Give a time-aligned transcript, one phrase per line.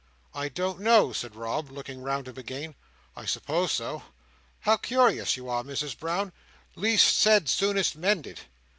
[0.33, 2.73] "I don't know," said Rob, looking round him again.
[3.15, 4.01] "I suppose so.
[4.61, 6.33] How curious you are, Misses Brown!
[6.75, 8.39] Least said, soonest mended."